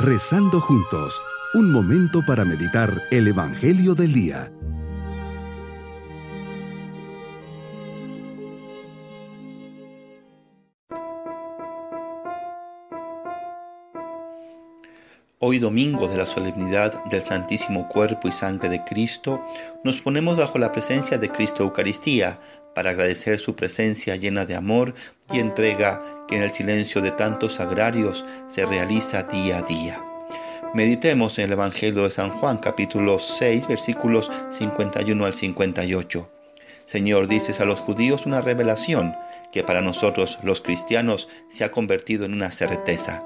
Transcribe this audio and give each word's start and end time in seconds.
Rezando 0.00 0.60
juntos, 0.60 1.20
un 1.54 1.72
momento 1.72 2.22
para 2.24 2.44
meditar 2.44 3.02
el 3.10 3.26
Evangelio 3.26 3.96
del 3.96 4.12
Día. 4.12 4.52
Hoy 15.40 15.60
domingo 15.60 16.08
de 16.08 16.16
la 16.16 16.26
solemnidad 16.26 17.04
del 17.04 17.22
Santísimo 17.22 17.88
Cuerpo 17.88 18.26
y 18.26 18.32
Sangre 18.32 18.68
de 18.68 18.82
Cristo, 18.82 19.40
nos 19.84 20.00
ponemos 20.00 20.36
bajo 20.36 20.58
la 20.58 20.72
presencia 20.72 21.16
de 21.16 21.28
Cristo 21.28 21.62
Eucaristía 21.62 22.40
para 22.74 22.90
agradecer 22.90 23.38
su 23.38 23.54
presencia 23.54 24.16
llena 24.16 24.46
de 24.46 24.56
amor 24.56 24.96
y 25.32 25.38
entrega 25.38 26.02
que 26.26 26.34
en 26.34 26.42
el 26.42 26.50
silencio 26.50 27.00
de 27.00 27.12
tantos 27.12 27.52
sagrarios 27.52 28.26
se 28.48 28.66
realiza 28.66 29.22
día 29.22 29.58
a 29.58 29.62
día. 29.62 30.04
Meditemos 30.74 31.38
en 31.38 31.44
el 31.44 31.52
Evangelio 31.52 32.02
de 32.02 32.10
San 32.10 32.30
Juan 32.30 32.58
capítulo 32.58 33.20
6 33.20 33.68
versículos 33.68 34.32
51 34.48 35.24
al 35.24 35.34
58. 35.34 36.28
Señor, 36.84 37.28
dices 37.28 37.60
a 37.60 37.64
los 37.64 37.78
judíos 37.78 38.26
una 38.26 38.40
revelación 38.40 39.14
que 39.52 39.62
para 39.62 39.82
nosotros 39.82 40.40
los 40.42 40.60
cristianos 40.60 41.28
se 41.48 41.62
ha 41.62 41.70
convertido 41.70 42.24
en 42.24 42.32
una 42.32 42.50
certeza. 42.50 43.22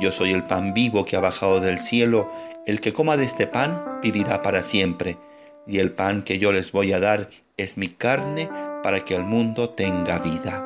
Yo 0.00 0.12
soy 0.12 0.30
el 0.32 0.44
pan 0.44 0.74
vivo 0.74 1.04
que 1.04 1.16
ha 1.16 1.20
bajado 1.20 1.60
del 1.60 1.78
cielo, 1.78 2.30
el 2.66 2.80
que 2.80 2.92
coma 2.92 3.16
de 3.16 3.24
este 3.24 3.46
pan 3.48 3.98
vivirá 4.00 4.42
para 4.42 4.62
siempre, 4.62 5.18
y 5.66 5.78
el 5.78 5.90
pan 5.90 6.22
que 6.22 6.38
yo 6.38 6.52
les 6.52 6.70
voy 6.70 6.92
a 6.92 7.00
dar 7.00 7.30
es 7.56 7.76
mi 7.76 7.88
carne 7.88 8.48
para 8.82 9.04
que 9.04 9.16
el 9.16 9.24
mundo 9.24 9.70
tenga 9.70 10.18
vida. 10.20 10.64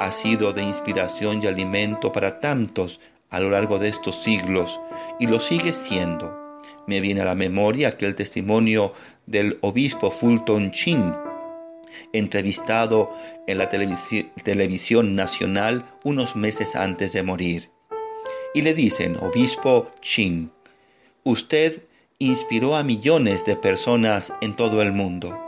Ha 0.00 0.12
sido 0.12 0.52
de 0.52 0.62
inspiración 0.62 1.42
y 1.42 1.48
alimento 1.48 2.12
para 2.12 2.38
tantos 2.38 3.00
a 3.30 3.40
lo 3.40 3.50
largo 3.50 3.80
de 3.80 3.88
estos 3.88 4.22
siglos 4.22 4.80
y 5.18 5.26
lo 5.26 5.40
sigue 5.40 5.72
siendo. 5.72 6.58
Me 6.86 7.00
viene 7.00 7.22
a 7.22 7.24
la 7.24 7.34
memoria 7.34 7.88
aquel 7.88 8.14
testimonio 8.14 8.92
del 9.26 9.58
obispo 9.62 10.12
Fulton 10.12 10.70
Chin, 10.70 11.12
entrevistado 12.12 13.10
en 13.48 13.58
la 13.58 13.68
televisión 13.68 15.16
nacional 15.16 15.84
unos 16.04 16.36
meses 16.36 16.76
antes 16.76 17.12
de 17.12 17.22
morir. 17.24 17.77
Y 18.58 18.62
le 18.62 18.74
dicen, 18.74 19.16
obispo 19.20 19.86
Chin, 20.00 20.50
usted 21.22 21.80
inspiró 22.18 22.74
a 22.74 22.82
millones 22.82 23.44
de 23.44 23.54
personas 23.54 24.32
en 24.40 24.56
todo 24.56 24.82
el 24.82 24.90
mundo. 24.90 25.38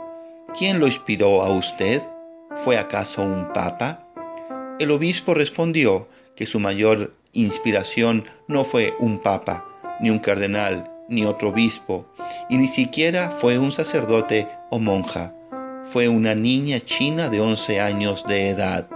¿Quién 0.57 0.79
lo 0.79 0.87
inspiró 0.87 1.41
a 1.41 1.49
usted? 1.49 2.01
¿Fue 2.55 2.77
acaso 2.77 3.21
un 3.23 3.51
papa? 3.51 4.07
El 4.79 4.91
obispo 4.91 5.33
respondió 5.33 6.07
que 6.37 6.47
su 6.47 6.61
mayor 6.61 7.11
inspiración 7.33 8.23
no 8.47 8.63
fue 8.63 8.93
un 8.97 9.19
papa, 9.19 9.65
ni 9.99 10.09
un 10.09 10.19
cardenal, 10.19 10.89
ni 11.09 11.25
otro 11.25 11.49
obispo, 11.49 12.05
y 12.49 12.57
ni 12.57 12.67
siquiera 12.69 13.29
fue 13.29 13.59
un 13.59 13.73
sacerdote 13.73 14.47
o 14.69 14.79
monja. 14.79 15.35
Fue 15.83 16.07
una 16.07 16.33
niña 16.33 16.79
china 16.79 17.27
de 17.27 17.41
11 17.41 17.81
años 17.81 18.25
de 18.25 18.51
edad. 18.51 18.87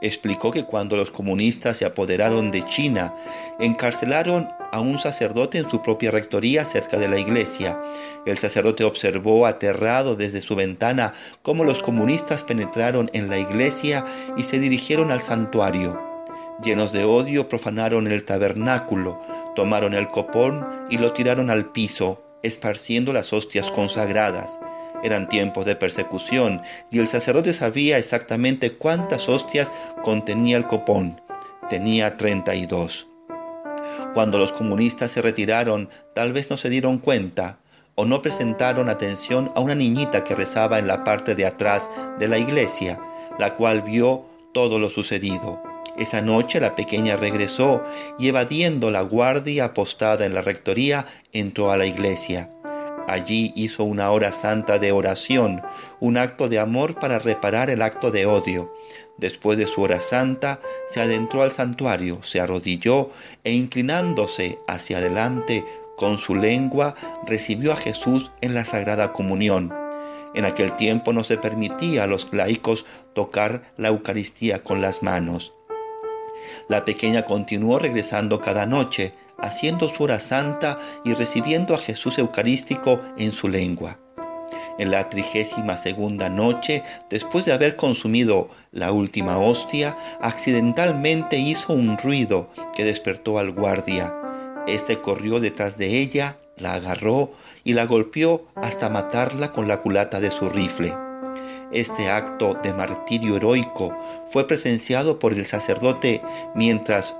Explicó 0.00 0.50
que 0.50 0.64
cuando 0.64 0.96
los 0.96 1.10
comunistas 1.10 1.78
se 1.78 1.86
apoderaron 1.86 2.50
de 2.50 2.62
China, 2.64 3.14
encarcelaron 3.58 4.48
a 4.72 4.80
un 4.80 4.98
sacerdote 4.98 5.58
en 5.58 5.70
su 5.70 5.82
propia 5.82 6.10
rectoría 6.10 6.64
cerca 6.64 6.98
de 6.98 7.08
la 7.08 7.18
iglesia. 7.18 7.80
El 8.26 8.38
sacerdote 8.38 8.84
observó 8.84 9.46
aterrado 9.46 10.16
desde 10.16 10.42
su 10.42 10.56
ventana 10.56 11.14
cómo 11.42 11.64
los 11.64 11.78
comunistas 11.78 12.42
penetraron 12.42 13.08
en 13.14 13.30
la 13.30 13.38
iglesia 13.38 14.04
y 14.36 14.42
se 14.42 14.58
dirigieron 14.58 15.12
al 15.12 15.20
santuario. 15.20 16.00
Llenos 16.62 16.92
de 16.92 17.04
odio 17.04 17.48
profanaron 17.48 18.06
el 18.10 18.24
tabernáculo, 18.24 19.20
tomaron 19.54 19.94
el 19.94 20.10
copón 20.10 20.66
y 20.90 20.98
lo 20.98 21.12
tiraron 21.12 21.50
al 21.50 21.72
piso, 21.72 22.22
esparciendo 22.42 23.12
las 23.12 23.32
hostias 23.32 23.70
consagradas. 23.70 24.58
Eran 25.04 25.28
tiempos 25.28 25.66
de 25.66 25.76
persecución 25.76 26.62
y 26.90 26.98
el 26.98 27.06
sacerdote 27.06 27.52
sabía 27.52 27.98
exactamente 27.98 28.72
cuántas 28.72 29.28
hostias 29.28 29.70
contenía 30.02 30.56
el 30.56 30.66
copón. 30.66 31.20
Tenía 31.68 32.16
32. 32.16 33.06
Cuando 34.14 34.38
los 34.38 34.52
comunistas 34.52 35.10
se 35.10 35.20
retiraron, 35.20 35.90
tal 36.14 36.32
vez 36.32 36.48
no 36.48 36.56
se 36.56 36.70
dieron 36.70 36.98
cuenta 36.98 37.58
o 37.96 38.06
no 38.06 38.22
presentaron 38.22 38.88
atención 38.88 39.52
a 39.54 39.60
una 39.60 39.74
niñita 39.74 40.24
que 40.24 40.34
rezaba 40.34 40.78
en 40.78 40.86
la 40.86 41.04
parte 41.04 41.34
de 41.34 41.46
atrás 41.46 41.90
de 42.18 42.26
la 42.26 42.38
iglesia, 42.38 42.98
la 43.38 43.54
cual 43.54 43.82
vio 43.82 44.24
todo 44.54 44.78
lo 44.78 44.88
sucedido. 44.88 45.62
Esa 45.98 46.22
noche 46.22 46.60
la 46.60 46.74
pequeña 46.74 47.16
regresó 47.16 47.84
y 48.18 48.28
evadiendo 48.28 48.90
la 48.90 49.02
guardia 49.02 49.66
apostada 49.66 50.24
en 50.26 50.34
la 50.34 50.42
rectoría, 50.42 51.06
entró 51.32 51.70
a 51.70 51.76
la 51.76 51.86
iglesia. 51.86 52.50
Allí 53.06 53.52
hizo 53.54 53.84
una 53.84 54.10
hora 54.10 54.32
santa 54.32 54.78
de 54.78 54.92
oración, 54.92 55.62
un 56.00 56.16
acto 56.16 56.48
de 56.48 56.58
amor 56.58 56.98
para 56.98 57.18
reparar 57.18 57.70
el 57.70 57.82
acto 57.82 58.10
de 58.10 58.26
odio. 58.26 58.72
Después 59.16 59.58
de 59.58 59.66
su 59.66 59.82
hora 59.82 60.00
santa, 60.00 60.60
se 60.86 61.00
adentró 61.00 61.42
al 61.42 61.52
santuario, 61.52 62.22
se 62.22 62.40
arrodilló 62.40 63.10
e 63.44 63.52
inclinándose 63.52 64.58
hacia 64.66 64.98
adelante 64.98 65.64
con 65.96 66.18
su 66.18 66.34
lengua, 66.34 66.94
recibió 67.26 67.72
a 67.72 67.76
Jesús 67.76 68.32
en 68.40 68.54
la 68.54 68.64
Sagrada 68.64 69.12
Comunión. 69.12 69.72
En 70.34 70.44
aquel 70.44 70.74
tiempo 70.76 71.12
no 71.12 71.22
se 71.22 71.36
permitía 71.36 72.04
a 72.04 72.06
los 72.08 72.32
laicos 72.32 72.86
tocar 73.14 73.62
la 73.76 73.88
Eucaristía 73.88 74.64
con 74.64 74.80
las 74.80 75.02
manos. 75.02 75.52
La 76.68 76.84
pequeña 76.84 77.24
continuó 77.24 77.78
regresando 77.78 78.40
cada 78.40 78.66
noche, 78.66 79.12
haciendo 79.38 79.88
su 79.88 80.04
hora 80.04 80.20
santa 80.20 80.78
y 81.04 81.14
recibiendo 81.14 81.74
a 81.74 81.78
Jesús 81.78 82.18
Eucarístico 82.18 83.00
en 83.16 83.32
su 83.32 83.48
lengua. 83.48 83.98
En 84.78 84.90
la 84.90 85.08
trigésima 85.08 85.76
segunda 85.76 86.28
noche, 86.28 86.82
después 87.08 87.44
de 87.44 87.52
haber 87.52 87.76
consumido 87.76 88.48
la 88.72 88.90
última 88.90 89.38
hostia, 89.38 89.96
accidentalmente 90.20 91.38
hizo 91.38 91.72
un 91.72 91.96
ruido 91.96 92.50
que 92.74 92.84
despertó 92.84 93.38
al 93.38 93.52
guardia. 93.52 94.12
Este 94.66 95.00
corrió 95.00 95.38
detrás 95.38 95.78
de 95.78 95.98
ella, 95.98 96.38
la 96.56 96.74
agarró 96.74 97.30
y 97.62 97.74
la 97.74 97.86
golpeó 97.86 98.46
hasta 98.56 98.90
matarla 98.90 99.52
con 99.52 99.68
la 99.68 99.80
culata 99.80 100.20
de 100.20 100.30
su 100.30 100.48
rifle. 100.48 100.94
Este 101.72 102.10
acto 102.10 102.54
de 102.62 102.72
martirio 102.72 103.36
heroico 103.36 103.96
fue 104.26 104.46
presenciado 104.46 105.18
por 105.18 105.32
el 105.32 105.46
sacerdote 105.46 106.22
mientras 106.54 107.16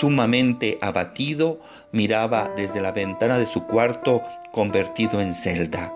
sumamente 0.00 0.78
abatido 0.80 1.60
miraba 1.92 2.50
desde 2.56 2.80
la 2.80 2.92
ventana 2.92 3.38
de 3.38 3.46
su 3.46 3.66
cuarto 3.66 4.22
convertido 4.52 5.20
en 5.20 5.34
celda. 5.34 5.92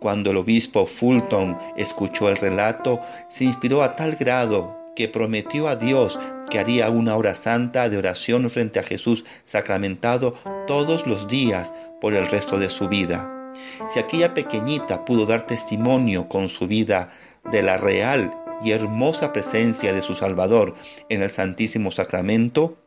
Cuando 0.00 0.30
el 0.30 0.36
obispo 0.36 0.86
Fulton 0.86 1.58
escuchó 1.76 2.28
el 2.28 2.36
relato, 2.36 3.00
se 3.28 3.44
inspiró 3.44 3.82
a 3.82 3.96
tal 3.96 4.16
grado 4.16 4.76
que 4.94 5.08
prometió 5.08 5.68
a 5.68 5.76
Dios 5.76 6.18
que 6.50 6.58
haría 6.58 6.90
una 6.90 7.16
hora 7.16 7.34
santa 7.34 7.88
de 7.88 7.98
oración 7.98 8.48
frente 8.50 8.78
a 8.78 8.82
Jesús 8.82 9.24
sacramentado 9.44 10.34
todos 10.66 11.06
los 11.06 11.28
días 11.28 11.72
por 12.00 12.14
el 12.14 12.28
resto 12.28 12.58
de 12.58 12.70
su 12.70 12.88
vida. 12.88 13.52
Si 13.88 13.98
aquella 13.98 14.34
pequeñita 14.34 15.04
pudo 15.04 15.26
dar 15.26 15.46
testimonio 15.46 16.28
con 16.28 16.48
su 16.48 16.66
vida 16.66 17.10
de 17.50 17.62
la 17.62 17.76
real 17.76 18.34
y 18.62 18.72
hermosa 18.72 19.32
presencia 19.32 19.92
de 19.92 20.02
su 20.02 20.14
Salvador 20.14 20.74
en 21.08 21.22
el 21.22 21.30
Santísimo 21.30 21.90
Sacramento, 21.90 22.78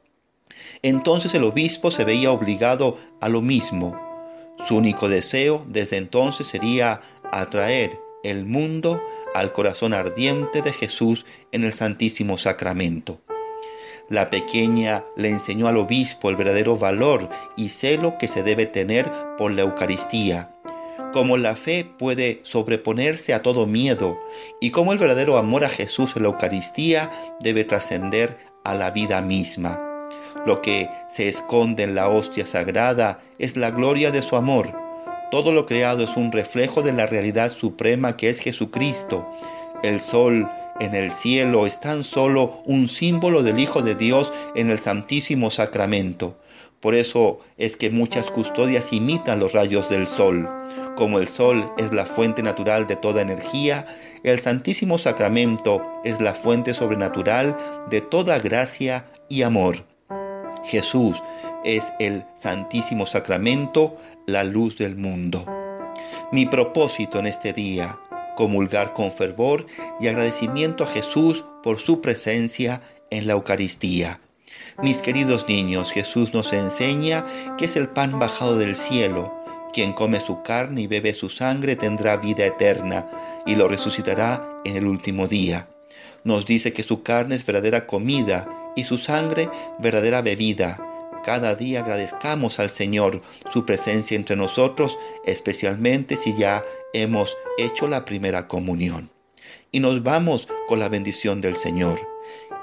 entonces 0.82 1.34
el 1.34 1.44
obispo 1.44 1.92
se 1.92 2.06
veía 2.06 2.32
obligado 2.32 2.98
a 3.22 3.30
lo 3.30 3.42
mismo 3.42 4.10
su 4.68 4.76
único 4.76 5.10
deseo 5.10 5.64
desde 5.68 5.98
entonces 5.98 6.48
sería 6.48 7.02
atraer 7.32 7.98
el 8.24 8.46
mundo 8.46 9.02
al 9.34 9.54
corazón 9.54 9.94
ardiente 9.94 10.62
de 10.62 10.74
Jesús 10.74 11.26
en 11.52 11.64
el 11.64 11.74
Santísimo 11.74 12.38
Sacramento. 12.38 13.20
La 14.10 14.30
pequeña 14.30 15.04
le 15.16 15.30
enseñó 15.30 15.68
al 15.68 15.78
obispo 15.78 16.30
el 16.30 16.36
verdadero 16.36 16.76
valor 16.78 17.30
y 17.56 17.70
celo 17.70 18.18
que 18.18 18.28
se 18.28 18.44
debe 18.44 18.66
tener 18.66 19.10
por 19.38 19.52
la 19.52 19.62
Eucaristía, 19.62 20.56
cómo 21.14 21.38
la 21.38 21.56
fe 21.56 21.86
puede 21.86 22.42
sobreponerse 22.44 23.34
a 23.34 23.42
todo 23.42 23.66
miedo 23.66 24.20
y 24.60 24.72
cómo 24.72 24.94
el 24.94 25.00
verdadero 25.00 25.38
amor 25.38 25.64
a 25.64 25.70
Jesús 25.70 26.14
en 26.16 26.24
la 26.24 26.30
Eucaristía 26.30 27.10
debe 27.40 27.64
trascender 27.64 28.38
a 28.64 28.74
la 28.74 28.92
vida 28.92 29.22
misma. 29.22 29.89
Lo 30.46 30.62
que 30.62 30.90
se 31.10 31.28
esconde 31.28 31.84
en 31.84 31.96
la 31.96 32.10
hostia 32.10 32.46
sagrada 32.46 33.20
es 33.38 33.58
la 33.58 33.72
gloria 33.72 34.12
de 34.12 34.22
su 34.22 34.36
amor. 34.36 34.72
Todo 35.32 35.52
lo 35.52 35.66
creado 35.66 36.04
es 36.04 36.16
un 36.16 36.32
reflejo 36.32 36.82
de 36.82 36.94
la 36.94 37.06
realidad 37.06 37.52
suprema 37.52 38.18
que 38.18 38.30
es 38.30 38.40
Jesucristo. 38.40 39.28
El 39.84 40.00
sol 40.00 40.50
en 40.80 40.96
el 40.96 41.12
cielo 41.12 41.68
es 41.68 41.80
tan 41.82 42.04
solo 42.04 42.62
un 42.66 42.88
símbolo 42.88 43.44
del 43.44 43.60
Hijo 43.60 43.82
de 43.82 43.96
Dios 43.96 44.34
en 44.56 44.72
el 44.72 44.80
Santísimo 44.80 45.52
Sacramento. 45.52 46.38
Por 46.80 46.96
eso 46.96 47.40
es 47.58 47.76
que 47.76 47.90
muchas 47.90 48.32
custodias 48.32 48.94
imitan 48.94 49.40
los 49.40 49.52
rayos 49.52 49.90
del 49.90 50.08
sol. 50.08 50.50
Como 50.96 51.20
el 51.20 51.28
sol 51.28 51.72
es 51.78 51.94
la 51.94 52.06
fuente 52.06 52.42
natural 52.42 52.88
de 52.88 52.96
toda 52.96 53.22
energía, 53.22 53.86
el 54.24 54.40
Santísimo 54.40 54.98
Sacramento 54.98 55.84
es 56.06 56.22
la 56.22 56.34
fuente 56.34 56.74
sobrenatural 56.74 57.58
de 57.90 58.00
toda 58.00 58.40
gracia 58.40 59.06
y 59.28 59.42
amor. 59.42 59.89
Jesús 60.70 61.24
es 61.64 61.92
el 62.00 62.26
Santísimo 62.36 63.08
Sacramento, 63.08 63.98
la 64.28 64.44
luz 64.44 64.78
del 64.78 64.96
mundo. 64.96 65.44
Mi 66.32 66.46
propósito 66.46 67.18
en 67.20 67.26
este 67.26 67.54
día, 67.54 67.98
comulgar 68.36 68.94
con 68.94 69.12
fervor 69.12 69.66
y 70.00 70.08
agradecimiento 70.08 70.84
a 70.84 70.88
Jesús 70.88 71.44
por 71.64 71.80
su 71.80 72.02
presencia 72.02 72.82
en 73.10 73.26
la 73.26 73.34
Eucaristía. 73.34 74.20
Mis 74.84 75.02
queridos 75.02 75.50
niños, 75.50 75.92
Jesús 75.92 76.34
nos 76.34 76.54
enseña 76.54 77.26
que 77.58 77.66
es 77.66 77.76
el 77.76 77.90
pan 77.90 78.20
bajado 78.20 78.58
del 78.58 78.76
cielo. 78.76 79.34
Quien 79.74 79.94
come 79.94 80.20
su 80.20 80.42
carne 80.44 80.82
y 80.82 80.88
bebe 80.88 81.14
su 81.14 81.30
sangre 81.30 81.76
tendrá 81.76 82.16
vida 82.18 82.46
eterna 82.46 83.08
y 83.46 83.56
lo 83.56 83.68
resucitará 83.68 84.48
en 84.66 84.78
el 84.78 84.86
último 84.86 85.28
día. 85.28 85.68
Nos 86.24 86.46
dice 86.46 86.74
que 86.74 86.84
su 86.84 87.02
carne 87.02 87.36
es 87.36 87.46
verdadera 87.46 87.88
comida 87.88 88.48
y 88.76 88.84
su 88.84 88.98
sangre 88.98 89.50
verdadera 89.80 90.22
bebida. 90.22 90.86
Cada 91.24 91.56
día 91.56 91.82
agradezcamos 91.82 92.60
al 92.60 92.70
Señor 92.70 93.22
su 93.52 93.66
presencia 93.66 94.16
entre 94.16 94.36
nosotros, 94.36 94.98
especialmente 95.26 96.16
si 96.16 96.36
ya 96.36 96.64
hemos 96.94 97.38
hecho 97.58 97.88
la 97.88 98.06
primera 98.06 98.48
comunión. 98.48 99.10
Y 99.72 99.80
nos 99.82 100.02
vamos 100.02 100.48
con 100.68 100.80
la 100.80 100.90
bendición 100.90 101.42
del 101.42 101.56
Señor. 101.56 102.00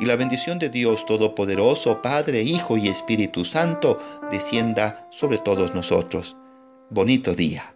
Y 0.00 0.06
la 0.06 0.16
bendición 0.16 0.58
de 0.58 0.68
Dios 0.68 1.06
Todopoderoso, 1.06 2.02
Padre, 2.02 2.42
Hijo 2.42 2.76
y 2.76 2.88
Espíritu 2.88 3.44
Santo, 3.44 3.98
descienda 4.30 5.08
sobre 5.10 5.38
todos 5.38 5.74
nosotros. 5.74 6.36
Bonito 6.90 7.34
día. 7.34 7.75